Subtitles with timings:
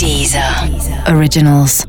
[0.00, 0.42] Deezer
[1.14, 1.84] Originals.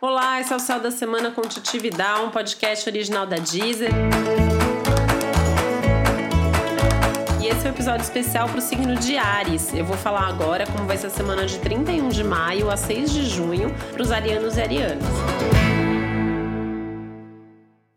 [0.00, 3.90] Olá, esse é o Céu da Semana com Titi Vidal, um podcast original da Deezer.
[7.42, 9.74] E esse é o um episódio especial para o signo de Ares.
[9.74, 13.10] Eu vou falar agora como vai ser a semana de 31 de maio a 6
[13.10, 15.65] de junho para os arianos e arianas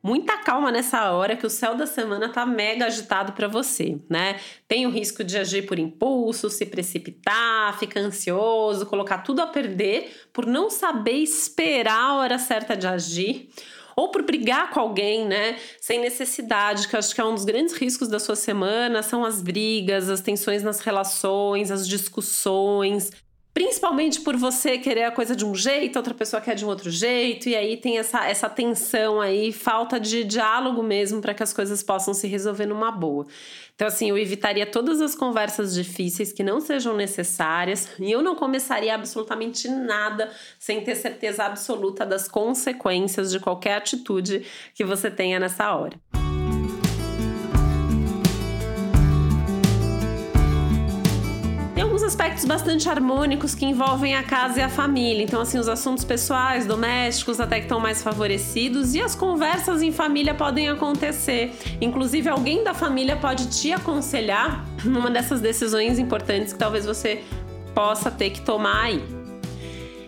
[0.10, 4.40] muita calma nessa hora que o céu da semana tá mega agitado para você, né?
[4.68, 10.12] Tem o risco de agir por impulso, se precipitar, ficar ansioso, colocar tudo a perder
[10.34, 13.50] por não saber esperar a hora certa de agir
[13.96, 17.44] ou por brigar com alguém, né, sem necessidade, que eu acho que é um dos
[17.44, 23.12] grandes riscos da sua semana, são as brigas, as tensões nas relações, as discussões,
[23.60, 26.90] Principalmente por você querer a coisa de um jeito, outra pessoa quer de um outro
[26.90, 31.52] jeito, e aí tem essa, essa tensão aí, falta de diálogo mesmo para que as
[31.52, 33.28] coisas possam se resolver numa boa.
[33.76, 38.34] Então, assim, eu evitaria todas as conversas difíceis que não sejam necessárias e eu não
[38.34, 45.38] começaria absolutamente nada sem ter certeza absoluta das consequências de qualquer atitude que você tenha
[45.38, 46.00] nessa hora.
[52.10, 55.24] Aspectos bastante harmônicos que envolvem a casa e a família.
[55.24, 59.92] Então, assim, os assuntos pessoais, domésticos, até que estão mais favorecidos e as conversas em
[59.92, 61.54] família podem acontecer.
[61.80, 67.24] Inclusive, alguém da família pode te aconselhar numa dessas decisões importantes que talvez você
[67.76, 69.19] possa ter que tomar aí.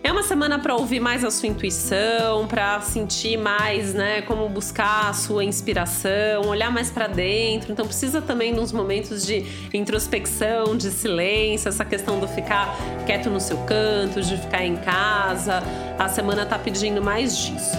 [0.04, 5.08] É uma semana para ouvir mais a sua intuição, para sentir mais, né, como buscar
[5.08, 7.70] a sua inspiração, olhar mais para dentro.
[7.70, 13.38] Então precisa também uns momentos de introspecção, de silêncio, essa questão do ficar quieto no
[13.38, 15.62] seu canto, de ficar em casa.
[15.96, 17.76] A semana tá pedindo mais disso.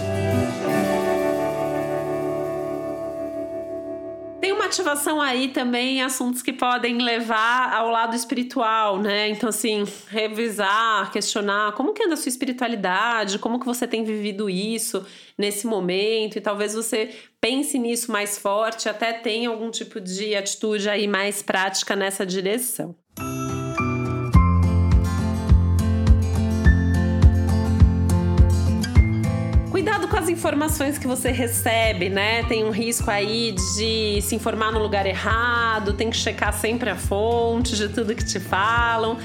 [4.64, 9.28] Ativação aí também assuntos que podem levar ao lado espiritual, né?
[9.28, 14.48] Então, assim, revisar, questionar como que anda a sua espiritualidade, como que você tem vivido
[14.48, 20.34] isso nesse momento, e talvez você pense nisso mais forte, até tenha algum tipo de
[20.34, 22.96] atitude aí mais prática nessa direção.
[30.16, 32.42] As informações que você recebe, né?
[32.44, 36.96] Tem um risco aí de se informar no lugar errado, tem que checar sempre a
[36.96, 39.18] fonte de tudo que te falam.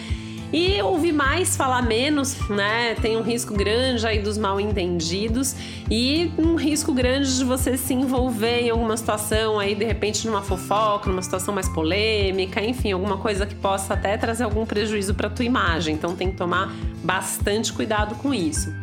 [0.51, 2.95] E ouvir mais, falar menos, né?
[2.95, 5.55] Tem um risco grande aí dos mal entendidos
[5.91, 10.41] e um risco grande de você se envolver em alguma situação aí, de repente, numa
[10.41, 15.29] fofoca, numa situação mais polêmica, enfim, alguma coisa que possa até trazer algum prejuízo para
[15.29, 15.93] tua imagem.
[15.93, 16.73] Então tem que tomar
[17.03, 18.73] bastante cuidado com isso.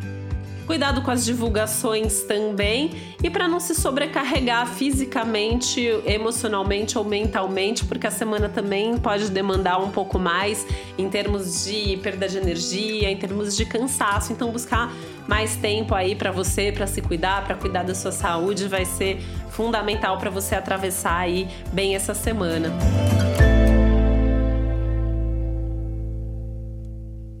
[0.67, 2.91] Cuidado com as divulgações também
[3.23, 9.79] e para não se sobrecarregar fisicamente, emocionalmente ou mentalmente, porque a semana também pode demandar
[9.79, 10.67] um pouco mais
[10.97, 14.33] em termos de perda de energia, em termos de cansaço.
[14.33, 14.93] Então, buscar
[15.25, 19.21] mais tempo aí para você, para se cuidar, para cuidar da sua saúde, vai ser
[19.49, 22.73] fundamental para você atravessar aí bem essa semana.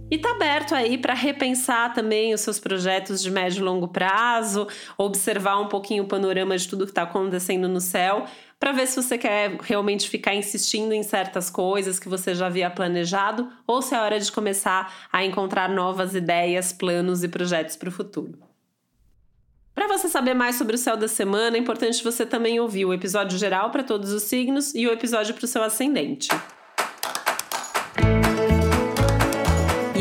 [0.09, 4.65] E tá aberto aí para repensar também os seus projetos de médio e longo prazo,
[4.97, 8.25] observar um pouquinho o panorama de tudo que está acontecendo no céu,
[8.57, 12.69] para ver se você quer realmente ficar insistindo em certas coisas que você já havia
[12.69, 17.89] planejado ou se é hora de começar a encontrar novas ideias, planos e projetos para
[17.89, 18.39] o futuro.
[19.75, 22.93] Para você saber mais sobre o céu da semana, é importante você também ouvir o
[22.93, 26.29] episódio geral para todos os signos e o episódio para o seu ascendente.